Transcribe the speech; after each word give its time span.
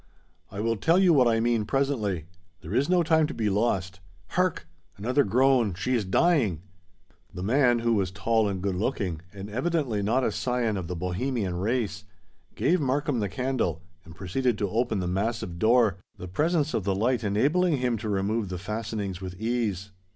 "I 0.49 0.61
will 0.61 0.77
tell 0.77 0.97
you 0.97 1.13
what 1.13 1.27
I 1.27 1.39
mean 1.39 1.63
presently: 1.63 2.25
there 2.61 2.73
is 2.73 2.89
no 2.89 3.03
time 3.03 3.27
to 3.27 3.35
be 3.35 3.51
lost! 3.51 3.99
Hark—another 4.29 5.23
groan: 5.23 5.75
she 5.75 5.93
is 5.93 6.05
dying!" 6.05 6.63
The 7.31 7.43
man, 7.43 7.77
who 7.77 7.93
was 7.93 8.09
tall 8.09 8.49
and 8.49 8.63
good 8.63 8.73
looking, 8.73 9.21
and 9.31 9.47
evidently 9.47 10.01
not 10.01 10.23
a 10.23 10.31
scion 10.31 10.75
of 10.75 10.87
the 10.87 10.95
Bohemian 10.95 11.53
race—gave 11.57 12.81
Markham 12.81 13.19
the 13.19 13.29
candle, 13.29 13.83
and 14.03 14.15
proceeded 14.15 14.57
to 14.57 14.69
open 14.71 15.01
the 15.01 15.05
massive 15.07 15.59
door, 15.59 15.97
the 16.17 16.27
presence 16.27 16.73
of 16.73 16.83
the 16.83 16.95
light 16.95 17.23
enabling 17.23 17.77
him 17.77 17.95
to 17.99 18.09
remove 18.09 18.49
the 18.49 18.57
fastenings 18.57 19.21
with 19.21 19.39
ease. 19.39 19.91